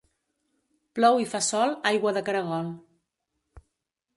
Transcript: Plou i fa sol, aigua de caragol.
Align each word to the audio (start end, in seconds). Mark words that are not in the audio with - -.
Plou 0.99 1.19
i 1.25 1.27
fa 1.33 1.41
sol, 1.49 1.75
aigua 1.91 2.15
de 2.17 2.25
caragol. 2.31 2.73